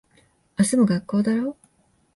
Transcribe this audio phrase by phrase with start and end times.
[0.57, 1.55] 明日も学校だろ。